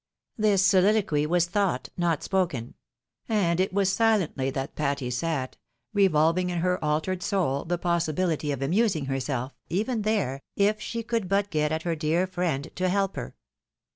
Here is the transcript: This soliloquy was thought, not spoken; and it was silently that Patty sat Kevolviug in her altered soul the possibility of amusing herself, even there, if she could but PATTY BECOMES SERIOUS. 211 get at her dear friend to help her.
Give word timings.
This 0.35 0.65
soliloquy 0.65 1.27
was 1.27 1.45
thought, 1.45 1.89
not 1.95 2.23
spoken; 2.23 2.73
and 3.29 3.59
it 3.59 3.71
was 3.71 3.93
silently 3.93 4.49
that 4.49 4.73
Patty 4.73 5.11
sat 5.11 5.57
Kevolviug 5.95 6.49
in 6.49 6.61
her 6.61 6.83
altered 6.83 7.21
soul 7.21 7.65
the 7.65 7.77
possibility 7.77 8.51
of 8.51 8.63
amusing 8.63 9.05
herself, 9.05 9.53
even 9.69 10.01
there, 10.01 10.41
if 10.55 10.81
she 10.81 11.03
could 11.03 11.29
but 11.29 11.51
PATTY 11.51 11.51
BECOMES 11.51 11.53
SERIOUS. 11.53 11.71
211 11.71 11.71
get 11.71 11.75
at 11.75 11.83
her 11.83 11.95
dear 11.95 12.25
friend 12.25 12.69
to 12.75 12.89
help 12.89 13.15
her. 13.15 13.35